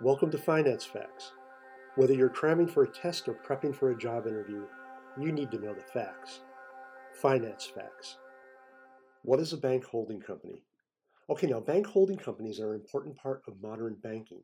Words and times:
Welcome 0.00 0.32
to 0.32 0.38
Finance 0.38 0.84
Facts. 0.84 1.30
Whether 1.94 2.14
you're 2.14 2.28
cramming 2.28 2.66
for 2.66 2.82
a 2.82 2.90
test 2.90 3.28
or 3.28 3.34
prepping 3.34 3.72
for 3.72 3.92
a 3.92 3.96
job 3.96 4.26
interview, 4.26 4.64
you 5.16 5.30
need 5.30 5.52
to 5.52 5.58
know 5.60 5.72
the 5.72 5.82
facts. 5.82 6.40
Finance 7.22 7.66
Facts. 7.72 8.16
What 9.22 9.38
is 9.38 9.52
a 9.52 9.56
bank 9.56 9.84
holding 9.84 10.20
company? 10.20 10.64
Okay, 11.30 11.46
now 11.46 11.60
bank 11.60 11.86
holding 11.86 12.18
companies 12.18 12.58
are 12.58 12.74
an 12.74 12.80
important 12.80 13.16
part 13.16 13.42
of 13.46 13.62
modern 13.62 13.94
banking, 14.02 14.42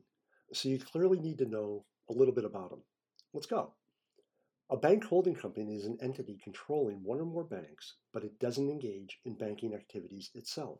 so 0.53 0.69
you 0.69 0.79
clearly 0.79 1.19
need 1.19 1.37
to 1.39 1.45
know 1.45 1.83
a 2.09 2.13
little 2.13 2.33
bit 2.33 2.45
about 2.45 2.69
them. 2.69 2.83
Let's 3.33 3.45
go. 3.45 3.73
A 4.69 4.77
bank 4.77 5.03
holding 5.03 5.35
company 5.35 5.75
is 5.75 5.85
an 5.85 5.97
entity 6.01 6.39
controlling 6.41 7.03
one 7.03 7.19
or 7.19 7.25
more 7.25 7.43
banks, 7.43 7.95
but 8.13 8.23
it 8.23 8.39
doesn't 8.39 8.69
engage 8.69 9.19
in 9.25 9.35
banking 9.35 9.73
activities 9.73 10.31
itself. 10.33 10.79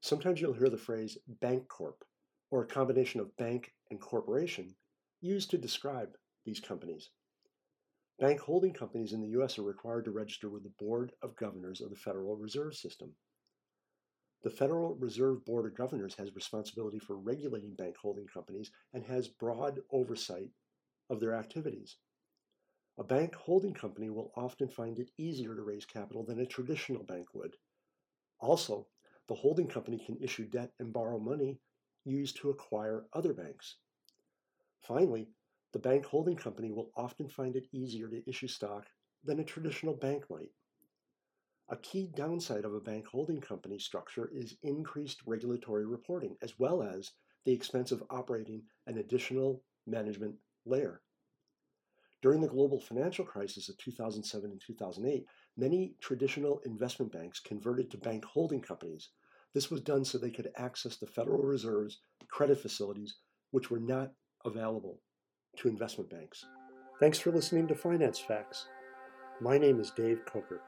Sometimes 0.00 0.40
you'll 0.40 0.52
hear 0.52 0.68
the 0.68 0.76
phrase 0.76 1.16
bank 1.40 1.68
corp 1.68 2.04
or 2.50 2.62
a 2.62 2.66
combination 2.66 3.20
of 3.20 3.36
bank 3.36 3.72
and 3.90 4.00
corporation 4.00 4.74
used 5.20 5.50
to 5.50 5.58
describe 5.58 6.16
these 6.44 6.60
companies. 6.60 7.10
Bank 8.18 8.40
holding 8.40 8.72
companies 8.72 9.12
in 9.12 9.20
the 9.20 9.40
US 9.40 9.58
are 9.58 9.62
required 9.62 10.04
to 10.06 10.10
register 10.10 10.48
with 10.48 10.64
the 10.64 10.72
Board 10.78 11.12
of 11.22 11.36
Governors 11.36 11.80
of 11.80 11.90
the 11.90 11.96
Federal 11.96 12.36
Reserve 12.36 12.74
System. 12.74 13.14
The 14.42 14.50
Federal 14.50 14.94
Reserve 14.94 15.44
Board 15.44 15.66
of 15.66 15.76
Governors 15.76 16.14
has 16.14 16.34
responsibility 16.34 16.98
for 16.98 17.16
regulating 17.16 17.74
bank 17.74 17.96
holding 17.96 18.26
companies 18.26 18.70
and 18.92 19.04
has 19.04 19.28
broad 19.28 19.80
oversight 19.90 20.50
of 21.10 21.20
their 21.20 21.34
activities. 21.34 21.96
A 22.98 23.04
bank 23.04 23.34
holding 23.34 23.74
company 23.74 24.10
will 24.10 24.32
often 24.36 24.68
find 24.68 24.98
it 24.98 25.10
easier 25.18 25.54
to 25.54 25.62
raise 25.62 25.84
capital 25.84 26.24
than 26.24 26.40
a 26.40 26.46
traditional 26.46 27.04
bank 27.04 27.34
would. 27.34 27.56
Also, 28.40 28.88
the 29.28 29.34
holding 29.34 29.68
company 29.68 29.98
can 30.04 30.16
issue 30.20 30.46
debt 30.46 30.72
and 30.80 30.92
borrow 30.92 31.18
money 31.18 31.60
used 32.08 32.36
to 32.36 32.50
acquire 32.50 33.06
other 33.12 33.32
banks. 33.32 33.76
Finally, 34.80 35.28
the 35.72 35.78
bank 35.78 36.06
holding 36.06 36.36
company 36.36 36.70
will 36.70 36.90
often 36.96 37.28
find 37.28 37.54
it 37.54 37.68
easier 37.72 38.08
to 38.08 38.28
issue 38.28 38.48
stock 38.48 38.86
than 39.24 39.40
a 39.40 39.44
traditional 39.44 39.94
bank 39.94 40.24
might. 40.30 40.50
A 41.68 41.76
key 41.76 42.10
downside 42.16 42.64
of 42.64 42.72
a 42.72 42.80
bank 42.80 43.06
holding 43.06 43.40
company 43.40 43.78
structure 43.78 44.30
is 44.32 44.56
increased 44.62 45.20
regulatory 45.26 45.84
reporting, 45.84 46.36
as 46.40 46.58
well 46.58 46.82
as 46.82 47.12
the 47.44 47.52
expense 47.52 47.92
of 47.92 48.02
operating 48.08 48.62
an 48.86 48.96
additional 48.96 49.62
management 49.86 50.36
layer. 50.64 51.02
During 52.22 52.40
the 52.40 52.48
global 52.48 52.80
financial 52.80 53.24
crisis 53.24 53.68
of 53.68 53.76
2007 53.76 54.50
and 54.50 54.60
2008, 54.60 55.26
many 55.56 55.94
traditional 56.00 56.60
investment 56.64 57.12
banks 57.12 57.38
converted 57.38 57.90
to 57.90 57.98
bank 57.98 58.24
holding 58.24 58.62
companies 58.62 59.10
this 59.54 59.70
was 59.70 59.80
done 59.80 60.04
so 60.04 60.18
they 60.18 60.30
could 60.30 60.50
access 60.56 60.96
the 60.96 61.06
Federal 61.06 61.42
Reserve's 61.42 61.98
credit 62.28 62.60
facilities, 62.60 63.16
which 63.50 63.70
were 63.70 63.80
not 63.80 64.12
available 64.44 65.00
to 65.56 65.68
investment 65.68 66.10
banks. 66.10 66.44
Thanks 67.00 67.18
for 67.18 67.30
listening 67.30 67.66
to 67.68 67.74
Finance 67.74 68.18
Facts. 68.18 68.66
My 69.40 69.56
name 69.56 69.80
is 69.80 69.90
Dave 69.92 70.20
Coker. 70.26 70.60